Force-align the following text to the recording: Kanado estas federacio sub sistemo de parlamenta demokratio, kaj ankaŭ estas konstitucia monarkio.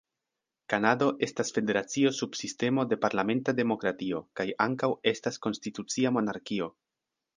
Kanado 0.73 1.09
estas 1.27 1.51
federacio 1.57 2.11
sub 2.19 2.37
sistemo 2.39 2.85
de 2.93 2.99
parlamenta 3.03 3.55
demokratio, 3.61 4.23
kaj 4.41 4.49
ankaŭ 4.69 4.91
estas 5.13 5.39
konstitucia 5.45 6.15
monarkio. 6.17 6.73